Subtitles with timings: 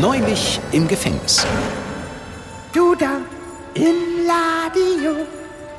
[0.00, 1.46] Neulich im Gefängnis.
[2.74, 3.18] Du da
[3.72, 5.24] im Radio,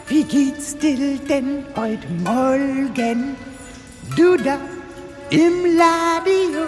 [0.07, 3.35] wie geht's dir denn heute Morgen?
[4.15, 4.57] Du da
[5.29, 6.61] im Radio,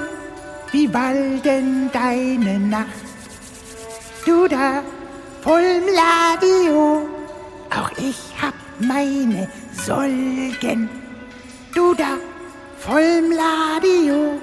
[0.71, 2.85] wie war denn deine Nacht?
[4.25, 4.83] Du da
[5.41, 7.07] vollm Radio,
[7.71, 10.87] auch ich hab meine Sorgen.
[11.73, 12.17] Du da
[12.77, 14.39] vollm Radio,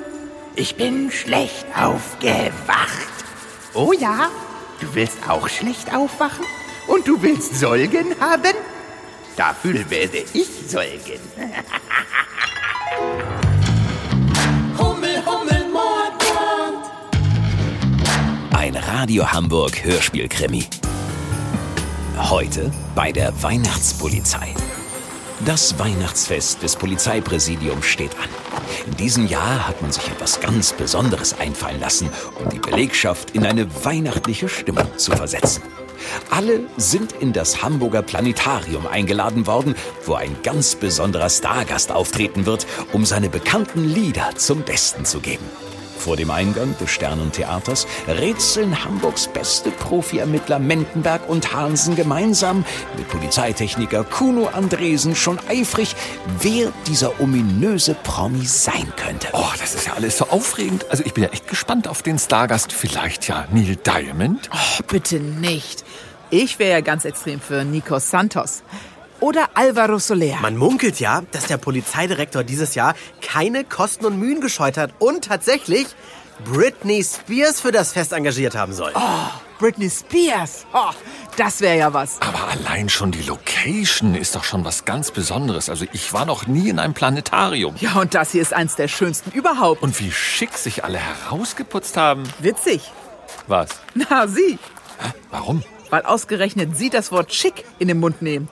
[0.56, 3.08] ich bin schlecht aufgewacht.
[3.74, 4.30] Oh ja,
[4.80, 6.46] du willst auch schlecht aufwachen?
[6.88, 8.54] Und du willst Sorgen haben?
[9.36, 11.20] Dafür werde ich sorgen.
[14.78, 16.90] Hummel, Hummel, Mordbrand.
[18.56, 20.64] Ein Radio Hamburg Hörspielkrimi.
[22.18, 24.54] Heute bei der Weihnachtspolizei.
[25.44, 28.28] Das Weihnachtsfest des Polizeipräsidiums steht an.
[28.86, 32.08] In diesem Jahr hat man sich etwas ganz Besonderes einfallen lassen,
[32.42, 35.62] um die Belegschaft in eine weihnachtliche Stimmung zu versetzen.
[36.30, 39.74] Alle sind in das Hamburger Planetarium eingeladen worden,
[40.06, 45.44] wo ein ganz besonderer Stargast auftreten wird, um seine bekannten Lieder zum Besten zu geben.
[45.98, 52.64] Vor dem Eingang des Sternentheaters rätseln Hamburgs beste Profi-Ermittler Mendenberg und Hansen gemeinsam
[52.96, 55.96] mit Polizeitechniker Kuno Andresen schon eifrig,
[56.40, 59.28] wer dieser ominöse Promi sein könnte.
[59.32, 60.86] Oh, das ist ja alles so aufregend.
[60.90, 62.72] Also ich bin ja echt gespannt auf den Stargast.
[62.72, 64.48] Vielleicht ja Neil Diamond?
[64.52, 65.84] Oh, bitte nicht.
[66.30, 68.62] Ich wäre ja ganz extrem für Nico Santos.
[69.20, 70.36] Oder Alvaro Soler.
[70.40, 75.24] Man munkelt ja, dass der Polizeidirektor dieses Jahr keine Kosten und Mühen gescheut hat und
[75.24, 75.86] tatsächlich
[76.44, 78.92] Britney Spears für das Fest engagiert haben soll.
[78.94, 80.66] Oh, Britney Spears.
[80.74, 80.90] Oh,
[81.36, 82.20] das wäre ja was.
[82.20, 85.70] Aber allein schon die Location ist doch schon was ganz Besonderes.
[85.70, 87.74] Also ich war noch nie in einem Planetarium.
[87.80, 89.82] Ja, und das hier ist eins der schönsten überhaupt.
[89.82, 92.24] Und wie schick sich alle herausgeputzt haben.
[92.38, 92.82] Witzig.
[93.46, 93.70] Was?
[93.94, 94.58] Na, Sie.
[94.98, 95.12] Hä?
[95.30, 95.62] Warum?
[95.90, 98.48] Weil ausgerechnet Sie das Wort schick in den Mund nehmen.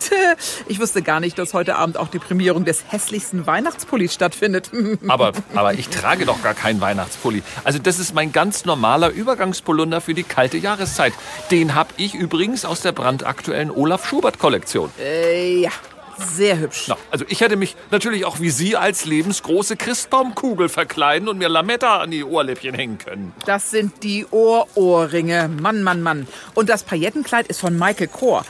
[0.68, 4.70] Ich wusste gar nicht, dass heute Abend auch die Prämierung des hässlichsten Weihnachtspullis stattfindet.
[5.08, 7.42] Aber, aber ich trage doch gar keinen Weihnachtspulli.
[7.62, 11.12] Also das ist mein ganz normaler Übergangspolunder für die kalte Jahreszeit.
[11.50, 14.90] Den habe ich übrigens aus der brandaktuellen Olaf Schubert Kollektion.
[14.98, 15.70] Äh, ja,
[16.18, 16.86] sehr hübsch.
[16.88, 21.48] Na, also ich hätte mich natürlich auch wie Sie als lebensgroße Christbaumkugel verkleiden und mir
[21.48, 23.32] Lametta an die Ohrläppchen hängen können.
[23.46, 25.48] Das sind die Ohrohrringe.
[25.48, 26.26] Mann, Mann, Mann.
[26.54, 28.44] Und das Paillettenkleid ist von Michael Kor.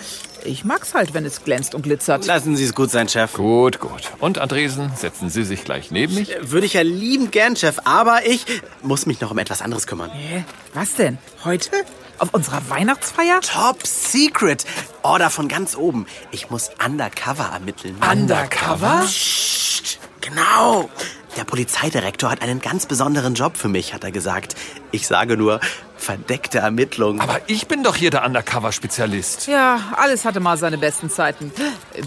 [0.45, 2.27] Ich mag's halt, wenn es glänzt und glitzert.
[2.27, 3.33] Lassen Sie es gut sein, Chef.
[3.33, 4.13] Gut, gut.
[4.19, 6.35] Und Andresen, setzen Sie sich gleich neben mich?
[6.43, 8.45] Würde ich ja liebend gern, Chef, aber ich
[8.83, 10.11] muss mich noch um etwas anderes kümmern.
[10.11, 10.45] Hä?
[10.75, 11.17] Was denn?
[11.45, 11.71] Heute?
[12.19, 13.41] Auf unserer Weihnachtsfeier?
[13.41, 14.65] Top Secret.
[15.03, 16.07] Order von ganz oben.
[16.31, 17.97] Ich muss undercover ermitteln.
[18.09, 19.03] Undercover?
[19.05, 20.89] Psst, genau.
[21.37, 24.55] Der Polizeidirektor hat einen ganz besonderen Job für mich, hat er gesagt.
[24.93, 25.59] Ich sage nur,
[26.05, 27.21] verdeckte Ermittlung.
[27.21, 29.47] Aber ich bin doch hier der Undercover-Spezialist.
[29.47, 31.51] Ja, alles hatte mal seine besten Zeiten.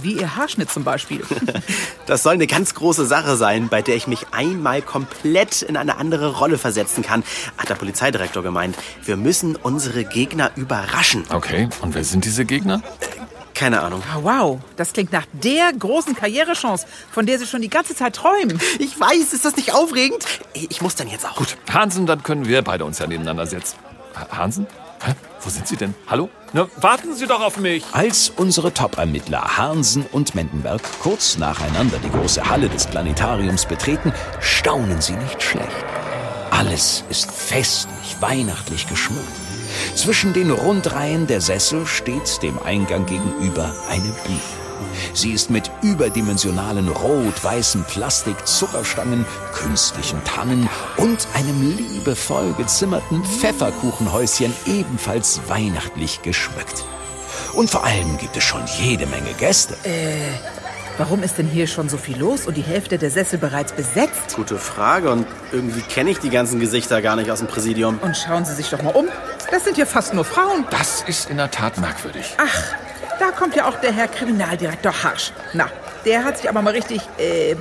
[0.02, 1.24] Wie Ihr Haarschnitt zum Beispiel.
[2.06, 5.97] Das soll eine ganz große Sache sein, bei der ich mich einmal komplett in eine
[5.97, 7.22] andere Rolle versetzen kann,
[7.57, 8.78] hat der Polizeidirektor gemeint.
[9.03, 11.25] Wir müssen unsere Gegner überraschen.
[11.34, 12.81] Okay, und wer sind diese Gegner?
[13.53, 14.02] Keine Ahnung.
[14.13, 18.16] Ah, Wow, das klingt nach der großen Karrierechance, von der Sie schon die ganze Zeit
[18.16, 18.57] träumen.
[18.80, 20.24] Ich weiß, ist das nicht aufregend?
[20.53, 21.36] Ich muss dann jetzt auch.
[21.36, 23.75] Gut, Hansen, dann können wir beide uns ja nebeneinander setzen.
[24.19, 24.67] Ha- Hansen?
[25.03, 25.13] Hä?
[25.41, 25.94] Wo sind Sie denn?
[26.07, 26.29] Hallo?
[26.53, 27.83] Na, warten Sie doch auf mich.
[27.91, 35.00] Als unsere Top-Ermittler Hansen und Mendenberg kurz nacheinander die große Halle des Planetariums betreten, staunen
[35.01, 35.85] sie nicht schlecht.
[36.50, 39.27] Alles ist festlich, weihnachtlich geschmückt.
[39.95, 44.39] Zwischen den Rundreihen der Sessel steht dem Eingang gegenüber eine Bühne.
[45.13, 56.21] Sie ist mit überdimensionalen rot-weißen Plastik-Zuckerstangen, künstlichen Tannen und einem liebevoll gezimmerten Pfefferkuchenhäuschen ebenfalls weihnachtlich
[56.21, 56.85] geschmückt.
[57.53, 59.75] Und vor allem gibt es schon jede Menge Gäste.
[60.97, 64.35] Warum ist denn hier schon so viel los und die Hälfte der Sessel bereits besetzt?
[64.35, 67.99] Gute Frage und irgendwie kenne ich die ganzen Gesichter gar nicht aus dem Präsidium.
[67.99, 69.07] Und schauen Sie sich doch mal um.
[69.51, 70.65] Das sind ja fast nur Frauen.
[70.71, 72.35] Das ist in der Tat merkwürdig.
[72.39, 72.63] Ach,
[73.19, 75.31] da kommt ja auch der Herr Kriminaldirektor Harsch.
[75.54, 75.69] Na,
[76.06, 77.56] der hat sich aber mal richtig, äh,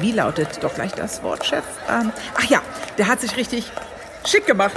[0.00, 1.64] wie lautet doch gleich das Wort, Chef?
[1.90, 2.60] Ähm, ach ja,
[2.96, 3.70] der hat sich richtig
[4.26, 4.76] schick gemacht.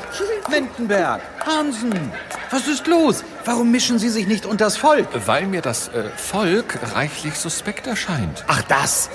[0.50, 2.12] Mendenberg, Hansen,
[2.50, 3.24] was ist los?
[3.46, 5.08] Warum mischen Sie sich nicht unters Volk?
[5.26, 8.44] Weil mir das äh, Volk reichlich suspekt erscheint.
[8.48, 9.10] Ach das.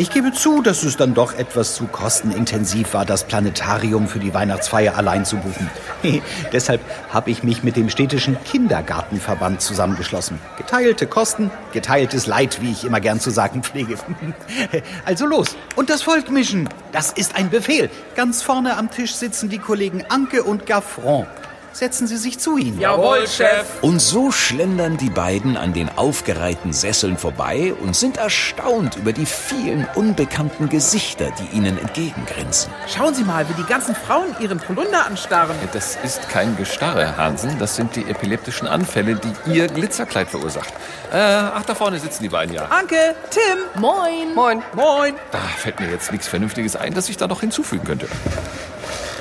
[0.00, 4.32] Ich gebe zu, dass es dann doch etwas zu kostenintensiv war, das Planetarium für die
[4.32, 5.68] Weihnachtsfeier allein zu buchen.
[6.52, 6.80] Deshalb
[7.12, 10.38] habe ich mich mit dem städtischen Kindergartenverband zusammengeschlossen.
[10.56, 13.96] Geteilte Kosten, geteiltes Leid, wie ich immer gern zu sagen pflege.
[15.04, 16.68] Also los, und das Volk mischen.
[16.92, 17.90] Das ist ein Befehl.
[18.14, 21.26] Ganz vorne am Tisch sitzen die Kollegen Anke und Gaffron.
[21.72, 22.80] Setzen Sie sich zu ihnen.
[22.80, 23.66] Jawohl, Chef.
[23.82, 29.26] Und so schlendern die beiden an den aufgereihten Sesseln vorbei und sind erstaunt über die
[29.26, 32.72] vielen unbekannten Gesichter, die ihnen entgegengrinsen.
[32.88, 35.56] Schauen Sie mal, wie die ganzen Frauen ihren Polunder anstarren.
[35.72, 37.58] Das ist kein Gestarre, Herr Hansen.
[37.58, 40.72] Das sind die epileptischen Anfälle, die Ihr Glitzerkleid verursacht.
[41.12, 42.64] Äh, ach, da vorne sitzen die beiden ja.
[42.66, 44.34] Anke, Tim, Moin.
[44.34, 45.14] moin, moin.
[45.30, 48.08] Da fällt mir jetzt nichts Vernünftiges ein, das ich da noch hinzufügen könnte.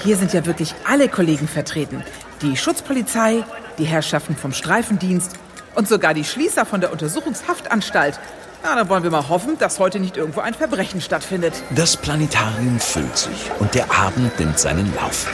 [0.03, 2.03] Hier sind ja wirklich alle Kollegen vertreten.
[2.41, 3.43] Die Schutzpolizei,
[3.79, 5.33] die Herrschaften vom Streifendienst
[5.75, 8.19] und sogar die Schließer von der Untersuchungshaftanstalt.
[8.63, 11.53] Na, dann wollen wir mal hoffen, dass heute nicht irgendwo ein Verbrechen stattfindet.
[11.71, 15.27] Das Planetarium füllt sich und der Abend nimmt seinen Lauf.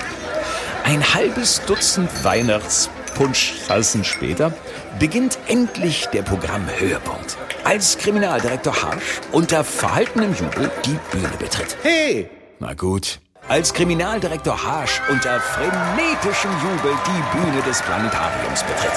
[0.85, 4.53] Ein halbes Dutzend Weihnachtspunschtassen später
[4.99, 7.38] beginnt endlich der Programmhöhepunkt.
[7.63, 11.77] Als Kriminaldirektor Harsch unter verhaltenem Jubel die Bühne betritt.
[11.81, 12.29] Hey,
[12.59, 13.19] Na gut.
[13.50, 18.92] Als Kriminaldirektor Harsch unter frenetischem Jubel die Bühne des Planetariums betritt.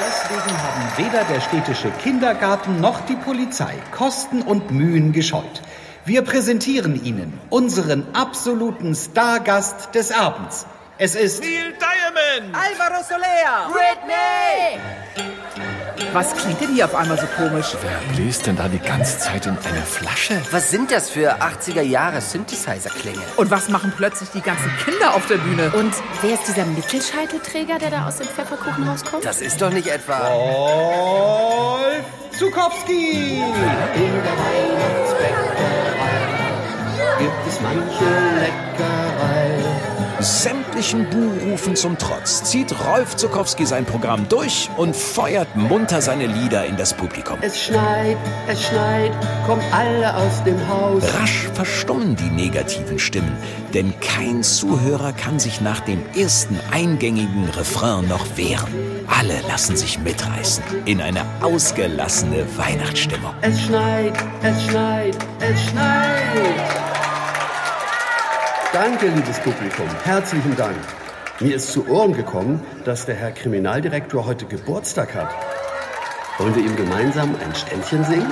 [0.00, 5.62] Deswegen haben weder der städtische Kindergarten noch die Polizei Kosten und Mühen gescheut.
[6.04, 10.66] Wir präsentieren Ihnen unseren absoluten Stargast des Abends.
[10.98, 13.70] Es ist Alvaro Soler!
[13.70, 14.80] Britney!
[16.16, 17.76] Was klingt denn hier auf einmal so komisch?
[17.82, 20.40] Wer bläst denn da die ganze Zeit in eine Flasche?
[20.50, 23.20] Was sind das für 80er Jahre Synthesizer-Klänge?
[23.36, 25.70] Und was machen plötzlich die ganzen Kinder auf der Bühne?
[25.74, 25.92] Und
[26.22, 29.26] wer ist dieser Mittelscheitelträger, der da aus dem Pfefferkuchen rauskommt?
[29.26, 30.28] Das ist doch nicht etwa.
[30.28, 33.42] Rolf Zukowski.
[33.42, 35.96] In der Weihnachtsbäckerei
[37.18, 38.04] gibt es manche
[38.40, 39.60] Leckerei.
[40.76, 46.66] Sämtlichen Buhrufen zum Trotz zieht Rolf Zukowski sein Programm durch und feuert munter seine Lieder
[46.66, 47.38] in das Publikum.
[47.40, 49.10] Es schneit, es schneit,
[49.46, 51.02] kommt alle aus dem Haus.
[51.14, 53.34] Rasch verstummen die negativen Stimmen,
[53.72, 58.68] denn kein Zuhörer kann sich nach dem ersten eingängigen Refrain noch wehren.
[59.06, 63.32] Alle lassen sich mitreißen in eine ausgelassene Weihnachtsstimmung.
[63.40, 64.12] Es schneit,
[64.42, 66.85] es schneit, es schneit.
[68.76, 69.88] Danke, liebes Publikum.
[70.04, 70.76] Herzlichen Dank.
[71.40, 75.34] Mir ist zu Ohren gekommen, dass der Herr Kriminaldirektor heute Geburtstag hat.
[76.36, 78.30] Wollen wir ihm gemeinsam ein Ständchen singen?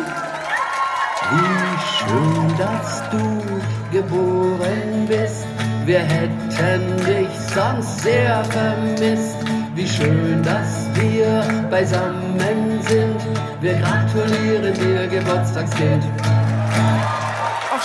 [1.30, 5.46] Wie schön, dass du geboren bist.
[5.86, 9.38] Wir hätten dich sonst sehr vermisst.
[9.74, 13.16] Wie schön, dass wir beisammen sind.
[13.62, 16.04] Wir gratulieren dir, Geburtstagskind.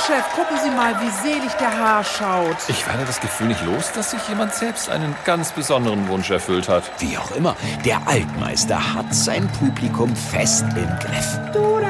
[0.10, 2.58] Chef, gucken Sie mal, wie selig der Haar schaut.
[2.68, 6.68] Ich werde das Gefühl nicht los, dass sich jemand selbst einen ganz besonderen Wunsch erfüllt
[6.68, 6.84] hat.
[6.98, 11.40] Wie auch immer, der Altmeister hat sein Publikum fest im Griff.
[11.54, 11.88] Du da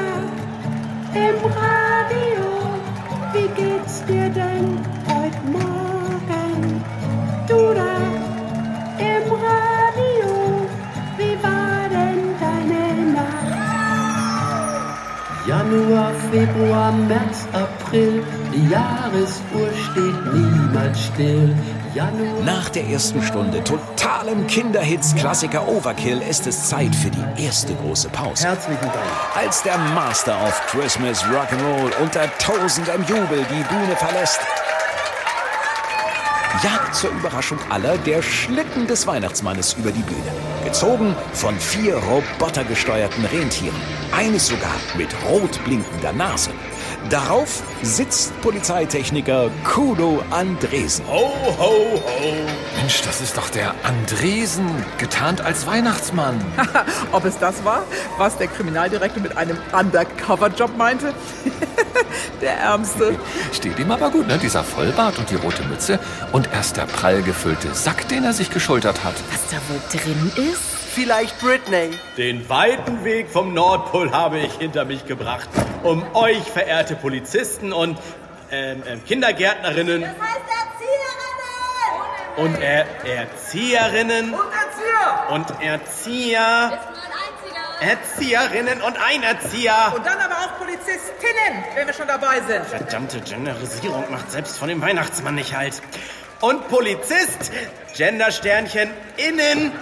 [1.18, 2.44] im Radio,
[3.32, 6.84] wie geht's dir denn heute Morgen?
[7.48, 7.96] Du da
[8.98, 10.68] im Radio,
[11.16, 13.40] wie war denn deine Nacht?
[15.46, 21.54] Januar, Februar, März, April, die Jahresuhr steht niemals still.
[21.94, 22.44] Januar.
[22.44, 28.46] Nach der ersten Stunde totalem Kinderhits-Klassiker Overkill ist es Zeit für die erste große Pause.
[28.46, 28.96] Herzlichen Dank.
[29.34, 34.38] Als der Master of Christmas Rock'n'Roll unter tausendem Jubel die Bühne verlässt,
[36.62, 40.32] jagt zur Überraschung aller der Schlitten des Weihnachtsmannes über die Bühne.
[40.64, 43.80] Gezogen von vier robotergesteuerten Rentieren.
[44.12, 46.50] Eines sogar mit rot blinkender Nase.
[47.08, 51.06] Darauf sitzt Polizeitechniker Kudo Andresen.
[51.06, 52.34] Ho, ho, ho.
[52.76, 54.66] Mensch, das ist doch der Andresen,
[54.98, 56.40] getarnt als Weihnachtsmann.
[57.12, 57.84] Ob es das war,
[58.18, 61.14] was der Kriminaldirektor mit einem Undercover-Job meinte?
[62.40, 63.18] der Ärmste.
[63.52, 64.38] Steht ihm aber gut, ne?
[64.38, 65.98] Dieser Vollbart und die rote Mütze
[66.32, 69.14] und erst der prall gefüllte Sack, den er sich geschultert hat.
[69.30, 70.79] Was da wohl drin ist?
[70.94, 71.90] Vielleicht Britney.
[72.16, 75.48] Den weiten Weg vom Nordpol habe ich hinter mich gebracht,
[75.84, 77.98] um euch, verehrte Polizisten und
[78.50, 81.10] ähm, ähm, Kindergärtnerinnen Das heißt Erzieherinnen!
[82.36, 84.34] und er Erzieherinnen
[85.30, 86.80] und Erzieher,
[87.80, 89.92] Erzieherinnen und ein Erzieher.
[89.94, 92.66] Und dann aber auch Polizistinnen, wenn wir schon dabei sind.
[92.66, 95.80] Verdammte Genderisierung macht selbst von dem Weihnachtsmann nicht halt.
[96.40, 97.52] Und Polizist,
[97.96, 99.72] Gendersternchen innen.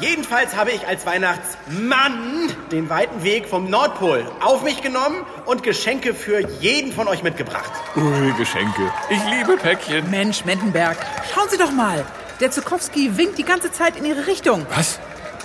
[0.00, 6.14] Jedenfalls habe ich als Weihnachtsmann den weiten Weg vom Nordpol auf mich genommen und Geschenke
[6.14, 7.70] für jeden von euch mitgebracht.
[7.96, 8.92] Ui, Geschenke.
[9.08, 10.10] Ich liebe Päckchen.
[10.10, 10.96] Mensch, Mendenberg,
[11.32, 12.04] schauen Sie doch mal.
[12.40, 14.66] Der Zukowski winkt die ganze Zeit in Ihre Richtung.
[14.74, 14.98] Was?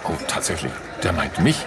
[0.03, 0.71] Oh, tatsächlich.
[1.03, 1.57] Der meint mich.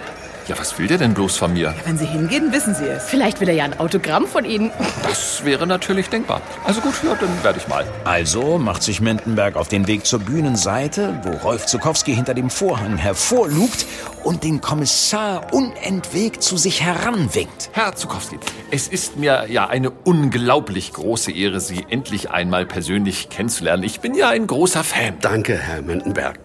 [0.47, 1.73] Ja, was will der denn bloß von mir?
[1.85, 3.05] Wenn Sie hingehen, wissen Sie es.
[3.05, 4.71] Vielleicht will er ja ein Autogramm von Ihnen.
[5.03, 6.41] Das wäre natürlich denkbar.
[6.65, 7.85] Also gut, ja, dann werde ich mal.
[8.03, 12.97] Also macht sich Mendenberg auf den Weg zur Bühnenseite, wo Rolf Zukowski hinter dem Vorhang
[12.97, 13.85] hervorlugt
[14.25, 17.69] und den Kommissar unentwegt zu sich heranwinkt.
[17.71, 18.37] Herr Zukowski,
[18.69, 23.83] es ist mir ja eine unglaublich große Ehre, Sie endlich einmal persönlich kennenzulernen.
[23.83, 25.15] Ich bin ja ein großer Fan.
[25.21, 26.37] Danke, Herr Mendenberg.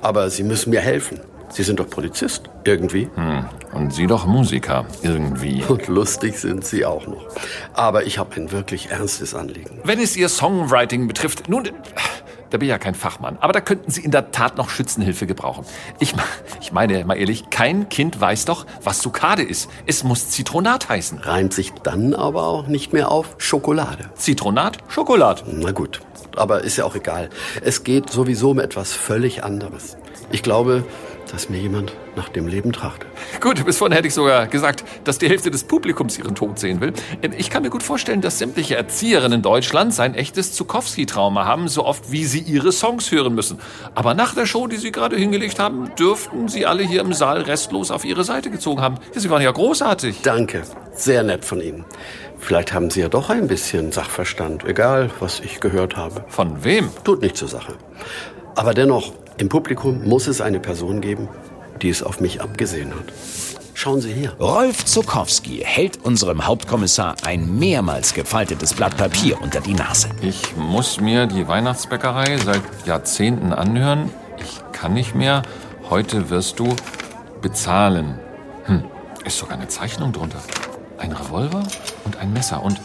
[0.00, 1.20] Aber Sie müssen mir helfen.
[1.52, 3.10] Sie sind doch Polizist, irgendwie.
[3.14, 3.44] Hm.
[3.74, 5.62] Und Sie doch Musiker, irgendwie.
[5.68, 7.28] Und lustig sind Sie auch noch.
[7.74, 9.78] Aber ich habe ein wirklich ernstes Anliegen.
[9.84, 11.68] Wenn es Ihr Songwriting betrifft, nun,
[12.48, 15.26] da bin ich ja kein Fachmann, aber da könnten Sie in der Tat noch Schützenhilfe
[15.26, 15.66] gebrauchen.
[16.00, 16.14] Ich,
[16.62, 19.68] ich meine mal ehrlich, kein Kind weiß doch, was Zuckade ist.
[19.84, 21.18] Es muss Zitronat heißen.
[21.18, 24.10] Reimt sich dann aber auch nicht mehr auf Schokolade.
[24.14, 25.44] Zitronat, Schokolad.
[25.46, 26.00] Na gut,
[26.34, 27.28] aber ist ja auch egal.
[27.62, 29.98] Es geht sowieso um etwas völlig anderes.
[30.30, 30.84] Ich glaube,
[31.32, 33.08] dass mir jemand nach dem Leben trachtet.
[33.40, 36.80] Gut, bis vorhin hätte ich sogar gesagt, dass die Hälfte des Publikums ihren Tod sehen
[36.80, 36.92] will.
[37.38, 42.12] Ich kann mir gut vorstellen, dass sämtliche Erzieherinnen Deutschlands ein echtes Zukowski-Trauma haben, so oft
[42.12, 43.58] wie sie ihre Songs hören müssen.
[43.94, 47.40] Aber nach der Show, die sie gerade hingelegt haben, dürften sie alle hier im Saal
[47.40, 48.96] restlos auf ihre Seite gezogen haben.
[49.14, 50.20] Sie waren ja großartig.
[50.22, 50.62] Danke,
[50.94, 51.86] sehr nett von Ihnen.
[52.38, 56.24] Vielleicht haben Sie ja doch ein bisschen Sachverstand, egal was ich gehört habe.
[56.28, 56.90] Von wem?
[57.04, 57.74] Tut nicht zur Sache.
[58.56, 61.28] Aber dennoch, im Publikum muss es eine Person geben,
[61.80, 63.12] die es auf mich abgesehen hat.
[63.74, 64.32] Schauen Sie hier.
[64.38, 70.08] Rolf Zukowski hält unserem Hauptkommissar ein mehrmals gefaltetes Blatt Papier unter die Nase.
[70.20, 74.10] Ich muss mir die Weihnachtsbäckerei seit Jahrzehnten anhören.
[74.38, 75.42] Ich kann nicht mehr.
[75.90, 76.76] Heute wirst du
[77.40, 78.20] bezahlen.
[78.66, 78.84] Hm,
[79.24, 80.38] ist sogar eine Zeichnung drunter.
[80.98, 81.64] Ein Revolver
[82.04, 82.62] und ein Messer.
[82.62, 82.80] Und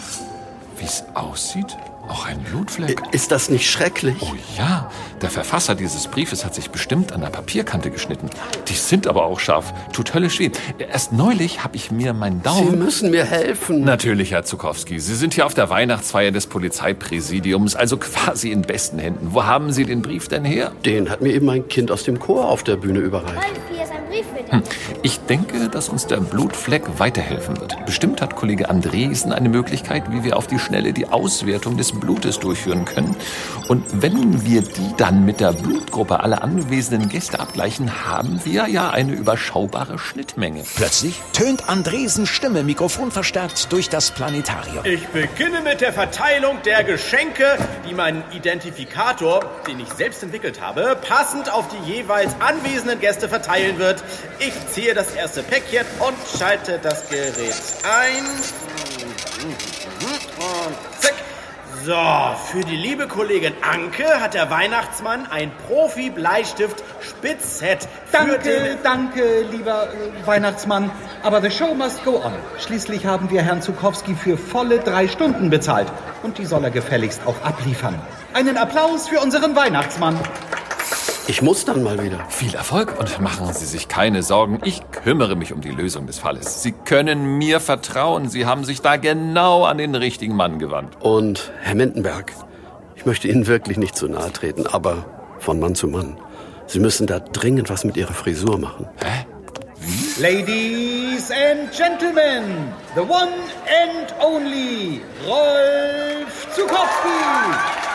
[0.79, 1.77] wie es aussieht,
[2.09, 3.01] auch ein Blutfleck.
[3.11, 4.15] Ist das nicht schrecklich?
[4.21, 4.89] Oh ja,
[5.21, 8.29] der Verfasser dieses Briefes hat sich bestimmt an der Papierkante geschnitten.
[8.67, 9.73] Die sind aber auch scharf.
[9.93, 10.51] Tut höllisch weh.
[10.77, 12.71] Erst neulich habe ich mir meinen Daumen...
[12.71, 13.83] Sie müssen mir helfen.
[13.83, 14.99] Natürlich, Herr Zukowski.
[14.99, 19.33] Sie sind hier auf der Weihnachtsfeier des Polizeipräsidiums, also quasi in besten Händen.
[19.33, 20.71] Wo haben Sie den Brief denn her?
[20.85, 23.37] Den hat mir eben ein Kind aus dem Chor auf der Bühne überreicht.
[23.71, 24.51] Hier ist ein Brief für dich.
[24.51, 24.63] Hm.
[25.03, 27.85] Ich denke, dass uns der Blutfleck weiterhelfen wird.
[27.85, 32.39] Bestimmt hat Kollege Andresen eine Möglichkeit, wie wir auf die Schnelle die Auswertung des Blutes
[32.39, 33.15] durchführen können.
[33.67, 38.89] Und wenn wir die dann mit der Blutgruppe aller anwesenden Gäste abgleichen, haben wir ja
[38.89, 40.63] eine überschaubare Schnittmenge.
[40.75, 44.83] Plötzlich tönt Andresens Stimme mikrofonverstärkt durch das Planetarium.
[44.85, 50.97] Ich beginne mit der Verteilung der Geschenke, die mein Identifikator, den ich selbst entwickelt habe,
[51.07, 54.03] passend auf die jeweils anwesenden Gäste verteilen wird.
[54.39, 54.53] Ich
[54.87, 57.53] ziehe das erste Päckchen und schalte das Gerät
[57.83, 58.23] ein.
[60.37, 61.15] Und zack.
[61.83, 61.93] So,
[62.51, 67.81] für die liebe Kollegin Anke hat der Weihnachtsmann ein Profi-Bleistift-Spitzset.
[67.81, 70.89] für Danke, danke, lieber äh, Weihnachtsmann.
[71.21, 72.31] Aber the show must go on.
[72.57, 75.91] Schließlich haben wir Herrn Zukowski für volle drei Stunden bezahlt.
[76.23, 77.99] Und die soll er gefälligst auch abliefern.
[78.33, 80.17] Einen Applaus für unseren Weihnachtsmann.
[81.29, 82.25] Ich muss dann mal wieder.
[82.29, 84.61] Viel Erfolg und machen Sie sich keine Sorgen.
[84.63, 86.63] Ich kümmere mich um die Lösung des Falles.
[86.63, 88.29] Sie können mir vertrauen.
[88.29, 90.95] Sie haben sich da genau an den richtigen Mann gewandt.
[91.01, 92.31] Und Herr Mendenberg,
[92.95, 95.05] ich möchte Ihnen wirklich nicht zu nahe treten, aber
[95.39, 96.17] von Mann zu Mann.
[96.65, 98.87] Sie müssen da dringend was mit Ihrer Frisur machen.
[100.19, 103.33] Ladies and Gentlemen, the one
[103.83, 107.86] and only Rolf Zukowski.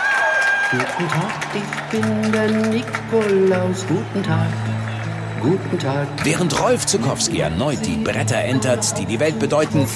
[0.73, 3.85] Guten Tag, ich bin der Nikolaus.
[3.87, 4.49] Guten Tag,
[5.43, 6.09] guten Tag.
[6.25, 9.87] Während Rolf Zukowski erneut die Bretter entert, die die Welt bedeuten,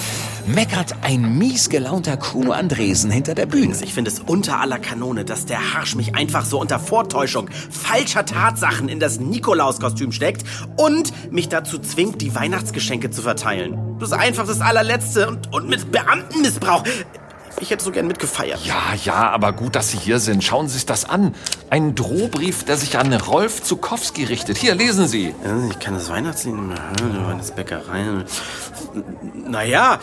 [0.47, 3.75] meckert ein mies gelaunter Kuno Andresen hinter der Bühne.
[3.81, 8.27] Ich finde es unter aller Kanone, dass der Harsch mich einfach so unter Vortäuschung falscher
[8.27, 10.45] Tatsachen in das Nikolauskostüm steckt
[10.77, 13.97] und mich dazu zwingt, die Weihnachtsgeschenke zu verteilen.
[13.99, 16.83] Das ist einfach das allerletzte und, und mit Beamtenmissbrauch.
[17.61, 18.61] Ich hätte so gern mitgefeiert.
[18.65, 20.45] Ja, ja, aber gut, dass Sie hier sind.
[20.45, 21.35] Schauen Sie sich das an.
[21.71, 24.59] Ein Drohbrief, der sich an Rolf Zukowski richtet.
[24.59, 25.35] Hier, lesen Sie.
[25.71, 28.05] Ich kann das Weihnachtslied nicht mehr hören, die Weihnachtsbäckerei.
[29.35, 29.99] Naja,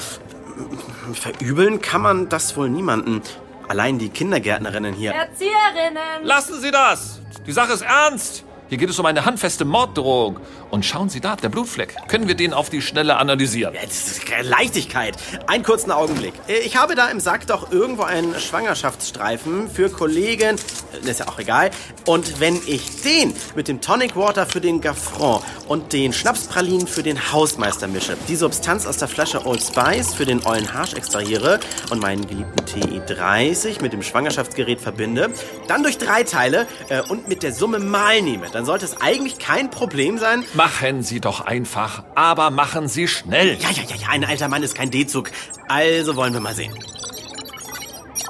[1.14, 3.22] verübeln kann man das wohl niemanden.
[3.68, 5.12] Allein die Kindergärtnerinnen hier.
[5.14, 6.24] Erzieherinnen.
[6.24, 7.20] Lassen Sie das!
[7.46, 8.44] Die Sache ist ernst.
[8.74, 10.40] Hier geht es um eine handfeste Morddrohung.
[10.72, 11.96] Und schauen Sie da, der Blutfleck.
[12.08, 13.76] Können wir den auf die Schnelle analysieren?
[13.76, 15.16] Ist Leichtigkeit.
[15.46, 16.34] Einen kurzen Augenblick.
[16.48, 20.56] Ich habe da im Sack doch irgendwo einen Schwangerschaftsstreifen für Kollegen.
[21.02, 21.70] Das ist ja auch egal.
[22.08, 27.04] Und wenn ich den mit dem Tonic Water für den Gaffron und den Schnapspralinen für
[27.04, 31.60] den Hausmeister mische, die Substanz aus der Flasche Old Spice für den ollen Harsch extrahiere
[31.92, 35.30] und meinen geliebten TE30 mit dem Schwangerschaftsgerät verbinde,
[35.68, 39.40] dann durch drei teile äh, und mit der Summe mal nehme, dann sollte es eigentlich
[39.40, 40.44] kein Problem sein.
[40.54, 43.58] Machen Sie doch einfach, aber machen Sie schnell.
[43.60, 45.32] Ja, ja, ja, ja, ein alter Mann ist kein D-Zug.
[45.68, 46.74] Also wollen wir mal sehen.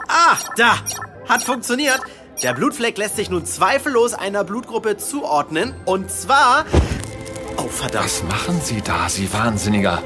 [0.08, 0.78] Ah, da!
[1.28, 2.00] Hat funktioniert.
[2.42, 5.74] Der Blutfleck lässt sich nun zweifellos einer Blutgruppe zuordnen.
[5.86, 6.66] Und zwar.
[7.58, 8.06] Oh, verdammt.
[8.06, 10.04] Was machen Sie da, Sie Wahnsinniger?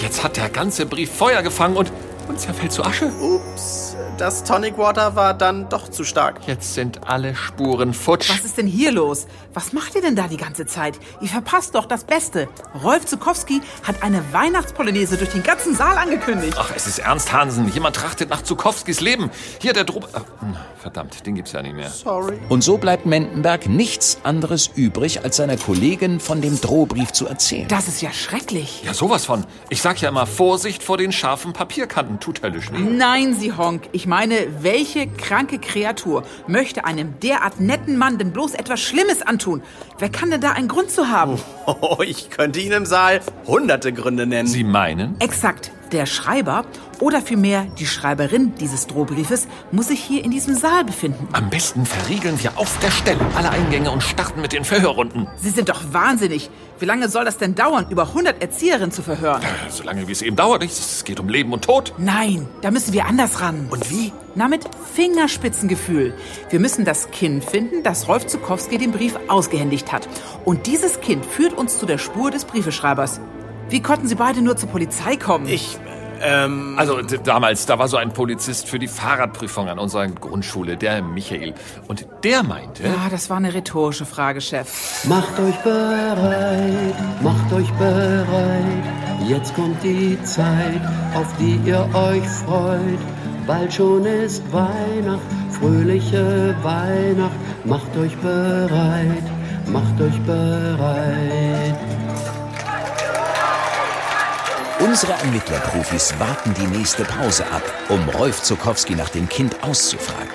[0.00, 1.92] Jetzt hat der ganze Brief Feuer gefangen und,
[2.28, 3.06] und zerfällt zu Asche.
[3.20, 6.46] Ups, das Tonic Water war dann doch zu stark.
[6.46, 8.30] Jetzt sind alle Spuren futsch.
[8.30, 9.26] Was ist denn hier los?
[9.54, 10.98] Was macht ihr denn da die ganze Zeit?
[11.20, 12.48] Ihr verpasst doch das Beste.
[12.82, 16.56] Rolf Zukowski hat eine Weihnachtspolonaise durch den ganzen Saal angekündigt.
[16.58, 17.68] Ach, es ist ernst, Hansen.
[17.72, 19.30] Jemand trachtet nach Zukowskis Leben.
[19.60, 20.00] Hier der Dro...
[20.12, 21.90] Ach, hm, verdammt, den gibt's ja nicht mehr.
[21.90, 22.38] Sorry.
[22.48, 27.68] Und so bleibt Mendenberg nichts anderes übrig, als seiner Kollegin von dem Drohbrief zu erzählen.
[27.68, 28.82] Das ist ja schrecklich.
[28.84, 29.44] Ja, sowas von.
[29.68, 32.15] Ich sag ja immer, Vorsicht vor den scharfen Papierkanten.
[32.20, 32.78] Tut höllisch weh.
[32.78, 33.88] Nein, Sie Honk.
[33.92, 39.62] Ich meine, welche kranke Kreatur möchte einem derart netten Mann denn bloß etwas Schlimmes antun?
[39.98, 41.34] Wer kann denn da einen Grund zu haben?
[41.34, 41.55] Oh,
[42.04, 44.48] ich könnte Ihnen im Saal hunderte Gründe nennen.
[44.48, 45.16] Sie meinen?
[45.20, 45.72] Exakt.
[45.92, 46.64] Der Schreiber
[46.98, 51.28] oder vielmehr die Schreiberin dieses Drohbriefes muss sich hier in diesem Saal befinden.
[51.32, 55.28] Am besten verriegeln wir auf der Stelle alle Eingänge und starten mit den Verhörrunden.
[55.36, 56.50] Sie sind doch wahnsinnig.
[56.80, 59.42] Wie lange soll das denn dauern, über 100 Erzieherinnen zu verhören?
[59.42, 61.94] Äh, Solange wie es eben dauert, es geht um Leben und Tod.
[61.98, 63.68] Nein, da müssen wir anders ran.
[63.70, 64.12] Und wie?
[64.34, 66.12] Na, mit Fingerspitzengefühl.
[66.50, 70.06] Wir müssen das Kind finden, das Rolf Zukowski den Brief ausgehändigt hat.
[70.44, 73.20] Und dieses Kind führt uns zu der Spur des Briefeschreibers.
[73.68, 75.48] Wie konnten Sie beide nur zur Polizei kommen?
[75.48, 75.78] Ich,
[76.22, 76.74] ähm.
[76.78, 81.54] Also damals, da war so ein Polizist für die Fahrradprüfung an unserer Grundschule, der Michael.
[81.88, 82.84] Und der meinte...
[82.84, 85.04] Ah, das war eine rhetorische Frage, Chef.
[85.04, 88.84] Macht euch bereit, macht euch bereit.
[89.26, 90.80] Jetzt kommt die Zeit,
[91.14, 92.98] auf die ihr euch freut.
[93.46, 95.20] Bald schon ist Weihnacht,
[95.50, 97.36] fröhliche Weihnacht.
[97.64, 99.22] Macht euch bereit,
[99.66, 101.78] macht euch bereit.
[104.78, 110.28] Unsere Ermittlerprofis warten die nächste Pause ab, um Rolf Zukowski nach dem Kind auszufragen.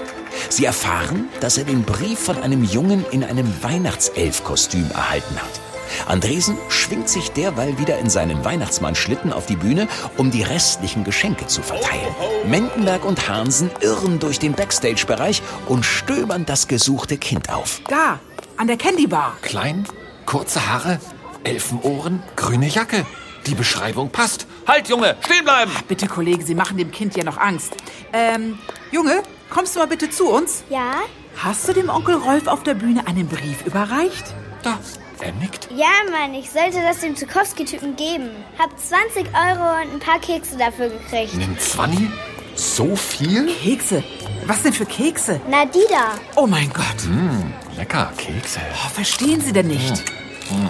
[0.49, 5.61] Sie erfahren, dass er den Brief von einem Jungen in einem Weihnachtselfkostüm erhalten hat.
[6.07, 11.47] Andresen schwingt sich derweil wieder in seinen Weihnachtsmann-Schlitten auf die Bühne, um die restlichen Geschenke
[11.47, 12.15] zu verteilen.
[12.45, 17.81] Mendenberg und Hansen irren durch den Backstage-Bereich und stöbern das gesuchte Kind auf.
[17.87, 18.19] Da,
[18.61, 19.37] an der Candy Bar.
[19.41, 19.87] Klein,
[20.27, 20.99] kurze Haare,
[21.43, 23.07] Elfenohren, grüne Jacke.
[23.47, 24.45] Die Beschreibung passt.
[24.67, 25.71] Halt, Junge, stehen bleiben!
[25.87, 27.75] Bitte, Kollege, Sie machen dem Kind ja noch Angst.
[28.13, 28.59] Ähm,
[28.91, 30.63] Junge, kommst du mal bitte zu uns?
[30.69, 30.93] Ja?
[31.37, 34.35] Hast du dem Onkel Rolf auf der Bühne einen Brief überreicht?
[34.61, 34.77] Da,
[35.21, 35.67] er nickt.
[35.75, 38.29] Ja, Mann, ich sollte das dem Zukowski-Typen geben.
[38.59, 41.33] Hab 20 Euro und ein paar Kekse dafür gekriegt.
[41.35, 42.09] Nimm 20?
[42.53, 43.47] So viel?
[43.55, 44.03] Kekse?
[44.45, 45.41] Was denn für Kekse?
[45.49, 46.11] Na, die da.
[46.35, 47.07] Oh mein Gott.
[47.07, 48.59] Mmh, lecker, Kekse.
[48.73, 50.03] Oh, verstehen Sie denn nicht?
[50.49, 50.67] Mmh.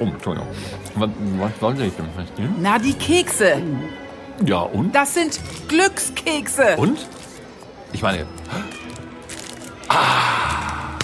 [0.00, 0.48] Oh, Entschuldigung.
[0.94, 2.54] Was, was wollte ich denn verstehen?
[2.58, 3.62] Na, die Kekse.
[4.44, 4.94] Ja, und?
[4.94, 6.76] Das sind Glückskekse.
[6.76, 7.06] Und?
[7.92, 8.26] Ich meine...
[9.88, 10.96] Ah,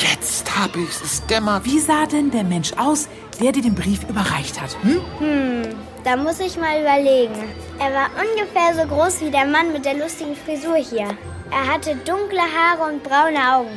[0.00, 1.64] jetzt habe ich es dämmert.
[1.64, 3.08] Wie sah denn der Mensch aus,
[3.40, 4.76] der dir den Brief überreicht hat?
[4.82, 5.00] Hm?
[5.18, 5.62] Hm,
[6.04, 7.34] da muss ich mal überlegen.
[7.78, 11.08] Er war ungefähr so groß wie der Mann mit der lustigen Frisur hier.
[11.50, 13.70] Er hatte dunkle Haare und braune Augen.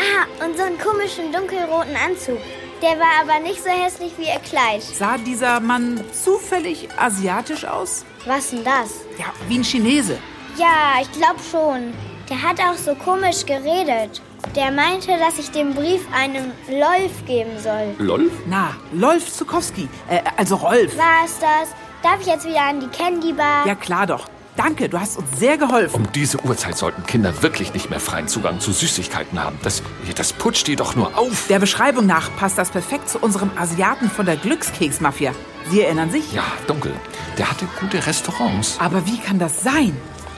[0.00, 2.38] Ah, und so einen komischen dunkelroten Anzug.
[2.80, 4.82] Der war aber nicht so hässlich wie ihr Kleid.
[4.82, 8.06] Sah dieser Mann zufällig asiatisch aus?
[8.24, 9.02] Was denn das?
[9.18, 10.16] Ja, wie ein Chinese.
[10.56, 11.92] Ja, ich glaube schon.
[12.30, 14.22] Der hat auch so komisch geredet.
[14.56, 17.94] Der meinte, dass ich den Brief einem Lolf geben soll.
[17.98, 18.32] Lolf?
[18.46, 19.88] Na, Lolf Zukowski.
[20.08, 20.96] Äh, also Rolf.
[20.96, 21.74] War es das?
[22.02, 23.66] Darf ich jetzt wieder an die Candy Bar?
[23.66, 24.26] Ja, klar doch.
[24.56, 25.94] Danke, du hast uns sehr geholfen.
[25.94, 29.58] Um diese Uhrzeit sollten Kinder wirklich nicht mehr freien Zugang zu Süßigkeiten haben.
[29.62, 29.82] Das,
[30.16, 31.46] das putscht die doch nur auf.
[31.48, 35.32] Der Beschreibung nach passt das perfekt zu unserem Asiaten von der Glückskeksmafia.
[35.70, 36.32] Sie erinnern sich?
[36.32, 36.92] Ja, dunkel.
[37.38, 38.76] Der hatte gute Restaurants.
[38.80, 39.96] Aber wie kann das sein?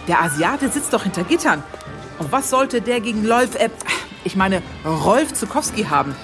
[0.09, 1.63] Der Asiate sitzt doch hinter Gittern.
[2.19, 3.71] Und was sollte der gegen Lolf, äh,
[4.25, 6.15] ich meine, Rolf Zukowski haben?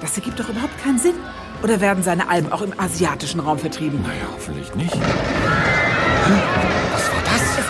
[0.00, 1.14] Das ergibt doch überhaupt keinen Sinn.
[1.62, 4.02] Oder werden seine Alben auch im asiatischen Raum vertrieben?
[4.02, 4.94] Naja, hoffentlich nicht.
[4.94, 5.00] Es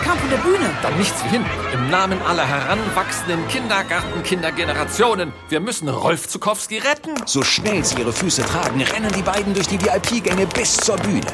[0.08, 0.70] kam von der Bühne.
[0.80, 1.44] Dann nichts wie hin.
[1.74, 5.34] Im Namen aller heranwachsenden Kindergarten-Kindergenerationen.
[5.50, 7.10] Wir müssen Rolf Zukowski retten.
[7.26, 11.26] So schnell sie ihre Füße tragen, rennen die beiden durch die VIP-Gänge bis zur Bühne.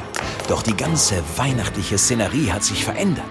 [0.48, 3.24] Doch die ganze weihnachtliche Szenerie hat sich verändert.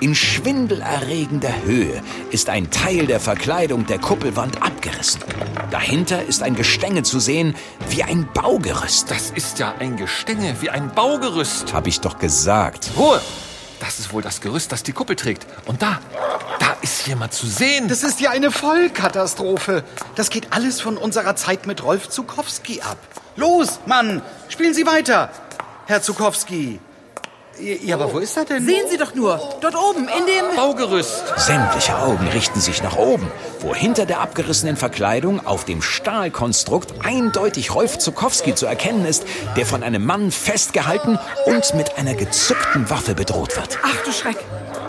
[0.00, 5.22] In schwindelerregender Höhe ist ein Teil der Verkleidung der Kuppelwand abgerissen.
[5.70, 7.54] Dahinter ist ein Gestänge zu sehen,
[7.90, 9.10] wie ein Baugerüst.
[9.10, 11.74] Das ist ja ein Gestänge, wie ein Baugerüst.
[11.74, 12.92] Hab ich doch gesagt.
[12.96, 13.20] Ruhe!
[13.80, 15.46] Das ist wohl das Gerüst, das die Kuppel trägt.
[15.66, 16.00] Und da,
[16.58, 17.88] da ist jemand zu sehen.
[17.88, 19.84] Das ist ja eine Vollkatastrophe.
[20.14, 22.98] Das geht alles von unserer Zeit mit Rolf Zukowski ab.
[23.36, 25.30] Los, Mann, spielen Sie weiter.
[25.86, 26.80] Herr Zukowski.
[27.58, 28.64] Ja, aber wo ist er denn?
[28.64, 30.56] Sehen Sie doch nur, dort oben in dem...
[30.56, 31.24] Baugerüst.
[31.36, 37.74] Sämtliche Augen richten sich nach oben, wo hinter der abgerissenen Verkleidung auf dem Stahlkonstrukt eindeutig
[37.74, 39.24] Rolf Zukowski zu erkennen ist,
[39.56, 43.78] der von einem Mann festgehalten und mit einer gezückten Waffe bedroht wird.
[43.82, 44.36] Ach du Schreck.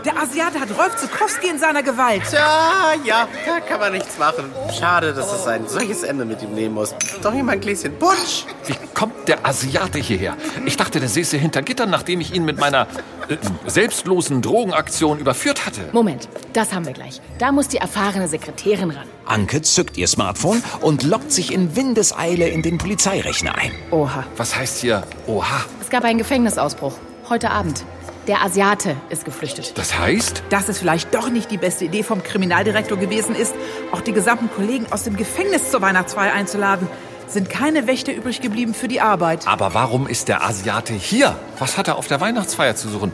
[0.07, 2.23] Der Asiate hat Rolf Zukowski in seiner Gewalt.
[2.29, 4.45] Tja, ja, da kann man nichts machen.
[4.79, 6.95] Schade, dass es ein solches Ende mit ihm nehmen muss.
[7.21, 8.45] Doch ihm ein Gläschen Punsch.
[8.67, 10.37] Wie kommt der Asiate hierher?
[10.65, 12.87] Ich dachte, der säße hinter Gittern, nachdem ich ihn mit meiner
[13.27, 15.81] äh, selbstlosen Drogenaktion überführt hatte.
[15.91, 17.19] Moment, das haben wir gleich.
[17.37, 19.07] Da muss die erfahrene Sekretärin ran.
[19.25, 23.73] Anke zückt ihr Smartphone und lockt sich in Windeseile in den Polizeirechner ein.
[23.91, 24.23] Oha.
[24.37, 25.65] Was heißt hier Oha?
[25.81, 26.93] Es gab einen Gefängnisausbruch.
[27.27, 27.83] Heute Abend.
[28.27, 29.77] Der Asiate ist geflüchtet.
[29.77, 30.43] Das heißt?
[30.49, 33.55] Dass es vielleicht doch nicht die beste Idee vom Kriminaldirektor gewesen ist,
[33.93, 36.89] auch die gesamten Kollegen aus dem Gefängnis zur Weihnachtsfeier einzuladen.
[37.27, 39.47] Sind keine Wächter übrig geblieben für die Arbeit.
[39.47, 41.37] Aber warum ist der Asiate hier?
[41.59, 43.13] Was hat er auf der Weihnachtsfeier zu suchen?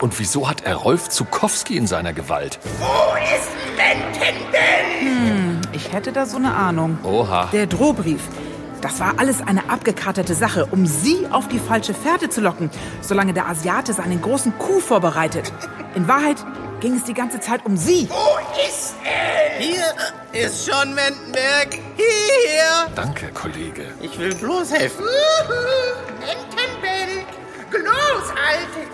[0.00, 2.58] Und wieso hat er Rolf Zukowski in seiner Gewalt?
[2.78, 5.00] Wo ist Lentenbell?
[5.00, 6.98] Hm, ich hätte da so eine Ahnung.
[7.04, 7.48] Oha.
[7.52, 8.20] Der Drohbrief.
[8.82, 12.68] Das war alles eine abgekartete Sache, um sie auf die falsche Fährte zu locken,
[13.00, 15.52] solange der Asiate seinen großen Coup vorbereitet.
[15.94, 16.44] In Wahrheit
[16.80, 18.08] ging es die ganze Zeit um sie.
[18.10, 19.60] Wo ist er?
[19.60, 19.84] Hier
[20.32, 21.78] ist John Mendenberg.
[21.94, 22.90] Hier.
[22.96, 23.84] Danke, Kollege.
[24.00, 25.04] Ich will bloß helfen.
[26.18, 27.24] Lentenbell.
[27.70, 28.88] Großartig.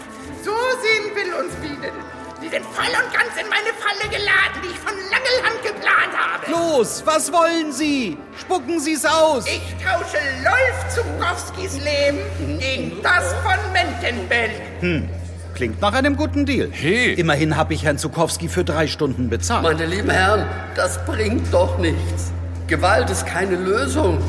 [0.45, 1.93] So sehen will uns wieder.
[2.41, 6.51] Sie sind voll und ganz in meine Falle geladen, die ich von Langelhand geplant habe.
[6.51, 8.17] Los, was wollen Sie?
[8.39, 9.45] Spucken Sie's aus.
[9.47, 12.21] Ich tausche Rolf Zukowskis Leben
[12.61, 14.51] gegen das von Mentenbell.
[14.81, 15.09] Hm,
[15.55, 16.69] klingt nach einem guten Deal.
[16.71, 17.15] Hey.
[17.15, 19.65] Immerhin habe ich Herrn Zukowski für drei Stunden bezahlt.
[19.65, 20.47] Meine lieben Herren,
[20.77, 22.31] das bringt doch nichts.
[22.69, 24.23] Gewalt ist keine Lösung.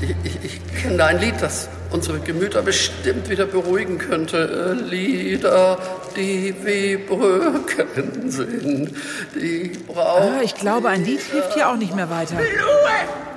[0.00, 4.76] Ich, ich, ich kenne da ein Lied, das unsere Gemüter bestimmt wieder beruhigen könnte.
[4.88, 5.78] Lieder,
[6.16, 8.94] die wie Brücken sind,
[9.34, 10.34] die brauchen...
[10.38, 12.36] Ah, ich glaube, ein Lied hilft hier auch nicht mehr weiter.
[12.36, 12.44] Ruhe,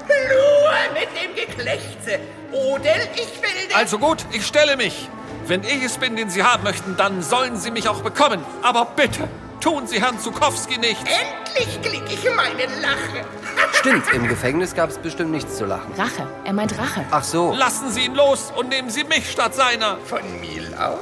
[0.10, 2.20] Ruhe mit dem Geklächze.
[2.52, 3.76] Odel, ich will den...
[3.76, 5.10] Also gut, ich stelle mich.
[5.46, 8.44] Wenn ich es bin, den Sie haben möchten, dann sollen Sie mich auch bekommen.
[8.62, 9.28] Aber bitte,
[9.60, 11.04] tun Sie Herrn Zukowski nichts.
[11.04, 13.26] Endlich krieg ich meine Lache.
[13.74, 15.94] Stimmt, im Gefängnis gab es bestimmt nichts zu lachen.
[15.98, 16.28] Rache.
[16.44, 17.06] Er meint Rache.
[17.12, 17.54] Ach so.
[17.54, 19.98] Lassen Sie ihn los und nehmen Sie mich statt seiner.
[20.06, 21.00] Von mir aus,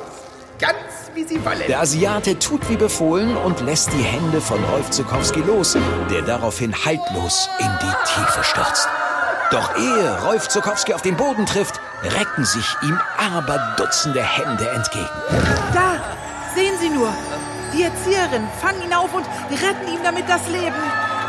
[0.59, 0.75] ganz
[1.13, 1.63] wie Sie wollen.
[1.67, 5.77] Der Asiate tut wie befohlen und lässt die Hände von Rolf Zukowski los,
[6.11, 8.87] der daraufhin haltlos in die Tiefe stürzt.
[9.49, 15.09] Doch ehe Rolf Zukowski auf den Boden trifft, recken sich ihm aber Dutzende Hände entgegen.
[15.73, 16.01] Da,
[16.53, 17.13] sehen Sie nur.
[17.73, 20.75] Die Erzieherin fangen ihn auf und retten ihm damit das Leben.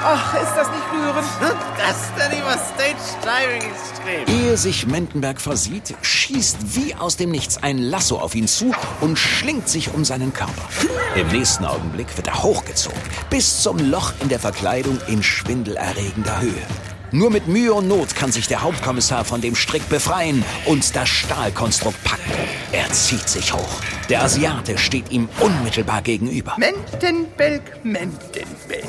[0.01, 1.27] Ach, ist das nicht rührend?
[1.79, 4.27] Das dann über Stage Diving extrem.
[4.27, 9.19] Ehe sich Mendenberg versieht, schießt wie aus dem Nichts ein Lasso auf ihn zu und
[9.19, 10.69] schlingt sich um seinen Körper.
[11.15, 12.99] Im nächsten Augenblick wird er hochgezogen,
[13.31, 16.67] bis zum Loch in der Verkleidung in schwindelerregender Höhe.
[17.11, 21.09] Nur mit Mühe und Not kann sich der Hauptkommissar von dem Strick befreien und das
[21.09, 22.33] Stahlkonstrukt packen.
[22.73, 23.81] Er zieht sich hoch.
[24.09, 26.57] Der Asiate steht ihm unmittelbar gegenüber.
[26.57, 28.85] Mentenbelk, Mentenbelk.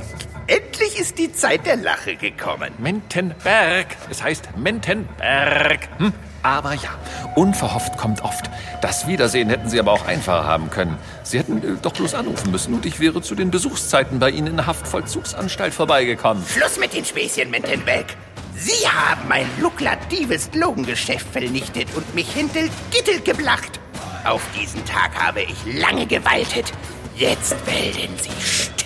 [0.48, 2.72] Endlich ist die Zeit der Lache gekommen.
[2.78, 3.88] Mentenberg.
[4.10, 5.90] Es heißt Mentenberg.
[5.98, 6.14] Hm?
[6.42, 6.98] Aber ja,
[7.36, 8.50] unverhofft kommt oft.
[8.82, 10.98] Das Wiedersehen hätten Sie aber auch einfacher haben können.
[11.24, 14.48] Sie hätten äh, doch bloß anrufen müssen und ich wäre zu den Besuchszeiten bei Ihnen
[14.48, 16.42] in der Haftvollzugsanstalt vorbeigekommen.
[16.48, 18.16] Schluss mit den Späßchen, Mentenbelk.
[18.56, 23.82] Sie haben mein lukratives Drogengeschäft vernichtet und mich hinter Gittel geblacht.
[24.26, 26.72] Auf diesen Tag habe ich lange gewaltet.
[27.16, 28.80] Jetzt werden Sie sterben.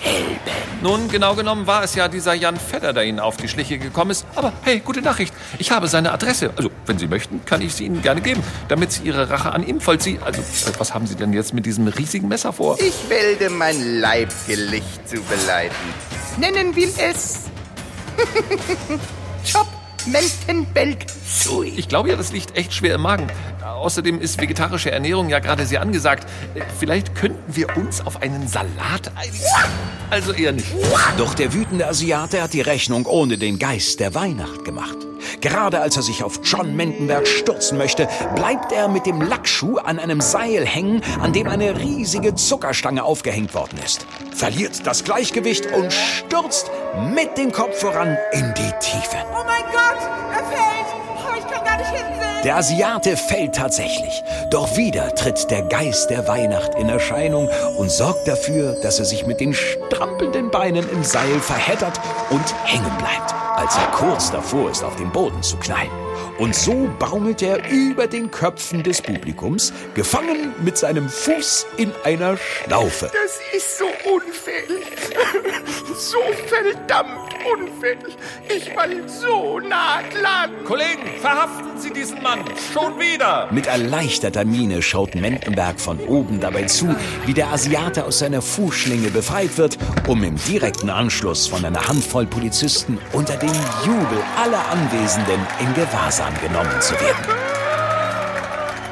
[0.82, 4.10] Nun, genau genommen war es ja dieser Jan Fedder, der Ihnen auf die Schliche gekommen
[4.10, 4.26] ist.
[4.34, 5.32] Aber hey, gute Nachricht.
[5.58, 6.52] Ich habe seine Adresse.
[6.56, 9.66] Also, wenn Sie möchten, kann ich sie Ihnen gerne geben, damit Sie Ihre Rache an
[9.66, 10.22] ihm vollziehen.
[10.24, 10.42] Also,
[10.78, 12.78] was haben Sie denn jetzt mit diesem riesigen Messer vor?
[12.80, 15.74] Ich werde mein Leibgelicht zubereiten.
[16.38, 17.44] Nennen wir es
[19.52, 19.66] Chop
[20.06, 21.72] Menten bellt Sui.
[21.76, 23.26] Ich glaube ja, das liegt echt schwer im Magen.
[23.64, 26.28] Außerdem ist vegetarische Ernährung ja gerade sehr angesagt.
[26.78, 29.44] Vielleicht könnten wir uns auf einen Salat einigen.
[30.10, 30.68] Also eher nicht.
[31.16, 34.96] Doch der wütende Asiate hat die Rechnung ohne den Geist der Weihnacht gemacht.
[35.40, 39.98] Gerade als er sich auf John Mendenberg stürzen möchte, bleibt er mit dem Lackschuh an
[39.98, 44.06] einem Seil hängen, an dem eine riesige Zuckerstange aufgehängt worden ist.
[44.34, 46.70] Verliert das Gleichgewicht und stürzt
[47.14, 49.16] mit dem Kopf voran in die Tiefe.
[49.32, 50.00] Oh mein Gott,
[50.32, 50.86] er fällt.
[51.16, 52.42] Oh, ich kann gar nicht hinsehen.
[52.44, 54.22] Der Asiate fällt tatsächlich.
[54.50, 59.26] Doch wieder tritt der Geist der Weihnacht in Erscheinung und sorgt dafür, dass er sich
[59.26, 61.98] mit den strampelnden Beinen im Seil verheddert
[62.30, 63.34] und hängen bleibt,
[63.64, 65.88] als er kurz davor ist, auf den Boden zu knallen.
[66.38, 72.36] Und so baumelt er über den Köpfen des Publikums, gefangen mit seinem Fuß in einer
[72.36, 73.10] Schlaufe.
[73.10, 74.84] Das ist so unfällig.
[75.96, 78.16] So verdammt unfällig.
[78.54, 80.50] Ich war so nah dran.
[80.64, 82.44] Kollegen, verhaften Sie diesen Mann.
[82.72, 83.48] Schon wieder.
[83.50, 86.94] Mit erleichterter Miene schaut Mendenberg von oben dabei zu,
[87.26, 92.26] wie der Asiate aus seiner Fußschlinge befreit wird, um im direkten Anschluss von einer Handvoll
[92.26, 93.52] Polizisten unter dem
[93.84, 97.24] Jubel aller Anwesenden in Gewahrsam genommen zu werden.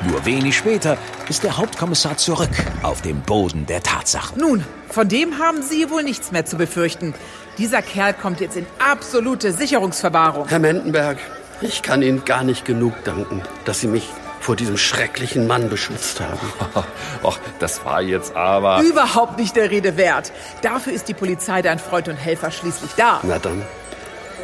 [0.09, 0.97] Nur wenig später
[1.29, 2.51] ist der Hauptkommissar zurück
[2.83, 4.41] auf dem Boden der Tatsachen.
[4.41, 7.15] Nun, von dem haben Sie wohl nichts mehr zu befürchten.
[7.59, 10.49] Dieser Kerl kommt jetzt in absolute Sicherungsverwahrung.
[10.49, 11.19] Herr Mendenberg,
[11.61, 14.09] ich kann Ihnen gar nicht genug danken, dass Sie mich
[14.43, 16.53] vor diesem schrecklichen Mann beschützt haben.
[17.23, 18.83] Och, das war jetzt aber...
[18.83, 20.33] Überhaupt nicht der Rede wert.
[20.63, 23.21] Dafür ist die Polizei dein Freund und Helfer schließlich da.
[23.23, 23.63] Na dann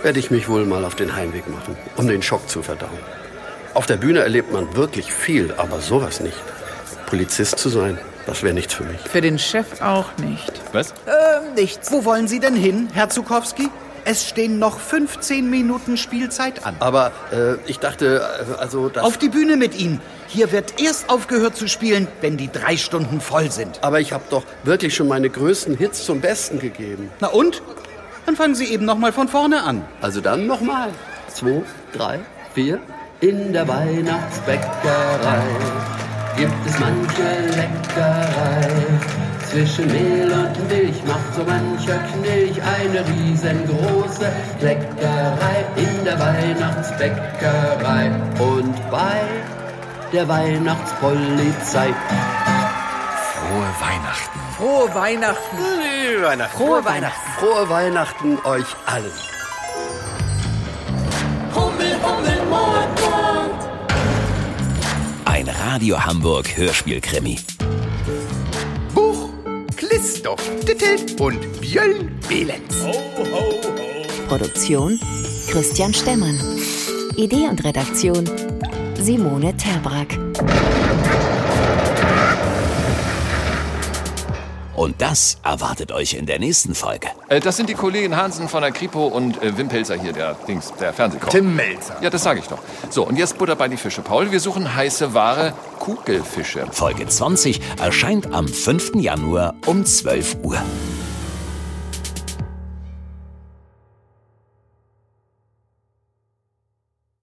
[0.03, 2.99] werde ich mich wohl mal auf den Heimweg machen, um den Schock zu verdauen.
[3.75, 6.39] Auf der Bühne erlebt man wirklich viel, aber sowas nicht.
[7.07, 9.01] Polizist zu sein, das wäre nichts für mich.
[9.01, 10.53] Für den Chef auch nicht.
[10.73, 10.95] Was?
[11.07, 11.91] Ähm, nichts.
[11.91, 13.69] Wo wollen Sie denn hin, Herr Zukowski?
[14.11, 16.77] Es stehen noch 15 Minuten Spielzeit an.
[16.81, 19.05] Aber äh, ich dachte, äh, also das...
[19.05, 20.01] Auf die Bühne mit Ihnen.
[20.29, 23.85] Hier wird erst aufgehört zu spielen, wenn die drei Stunden voll sind.
[23.85, 27.11] Aber ich habe doch wirklich schon meine größten Hits zum Besten gegeben.
[27.21, 27.61] Na und?
[28.25, 29.85] Dann fangen Sie eben noch mal von vorne an.
[30.01, 30.89] Also dann nochmal.
[31.31, 32.21] Zwei, drei,
[32.55, 32.81] vier.
[33.21, 35.43] In der Weihnachtsbäckerei
[36.35, 39.18] gibt es manche Leckerei.
[39.51, 44.31] Zwischen Mehl und Milch macht so mancher Knilch eine riesengroße
[44.61, 49.23] Leckerei in der Weihnachtsbäckerei und bei
[50.13, 51.95] der Weihnachtspolizei.
[53.33, 54.39] Frohe Weihnachten.
[54.59, 55.57] Frohe Weihnachten.
[56.23, 56.59] Weihnachten.
[56.59, 57.31] Frohe Weihnachten.
[57.39, 59.13] Frohe Weihnachten euch allen.
[61.55, 63.69] Hummel, Hummel, Mord, Mord.
[65.25, 67.39] Ein Radio Hamburg Hörspielkrimi.
[70.29, 72.85] Christoph Dittel und Björn Behlens.
[74.29, 75.01] Produktion
[75.51, 76.39] Christian Stemmann.
[77.17, 78.29] Idee und Redaktion
[79.01, 80.19] Simone Terbrack.
[84.79, 87.09] Und das erwartet euch in der nächsten Folge.
[87.29, 90.35] Äh, das sind die Kollegen Hansen von der Kripo und äh, Wim Pelzer hier, der
[90.47, 91.31] Dings, der Fernsehkoch.
[91.31, 91.97] Tim Melzer.
[92.01, 92.61] Ja, das sage ich doch.
[92.89, 94.03] So, und jetzt Butter bei die Fische.
[94.03, 96.69] Paul, wir suchen heiße Ware, Kugelfische.
[96.71, 98.95] Folge 20 erscheint am 5.
[98.95, 100.63] Januar um 12 Uhr.